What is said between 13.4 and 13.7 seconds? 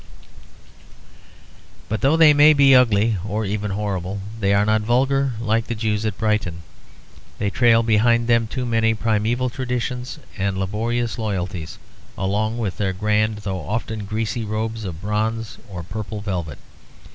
though